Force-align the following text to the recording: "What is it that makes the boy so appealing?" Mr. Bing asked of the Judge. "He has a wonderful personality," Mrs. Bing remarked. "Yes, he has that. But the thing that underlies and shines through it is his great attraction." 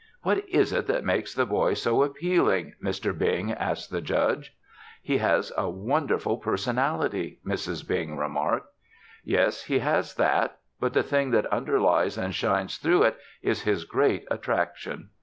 "What 0.23 0.49
is 0.49 0.73
it 0.73 0.87
that 0.87 1.03
makes 1.05 1.35
the 1.35 1.45
boy 1.45 1.75
so 1.75 2.01
appealing?" 2.01 2.73
Mr. 2.83 3.15
Bing 3.15 3.51
asked 3.51 3.91
of 3.91 3.93
the 3.93 4.01
Judge. 4.01 4.51
"He 4.99 5.19
has 5.19 5.53
a 5.55 5.69
wonderful 5.69 6.37
personality," 6.39 7.39
Mrs. 7.45 7.87
Bing 7.87 8.17
remarked. 8.17 8.65
"Yes, 9.23 9.65
he 9.65 9.77
has 9.77 10.15
that. 10.15 10.57
But 10.79 10.93
the 10.93 11.03
thing 11.03 11.29
that 11.29 11.45
underlies 11.53 12.17
and 12.17 12.33
shines 12.33 12.79
through 12.79 13.03
it 13.03 13.17
is 13.43 13.61
his 13.61 13.83
great 13.83 14.25
attraction." 14.31 15.11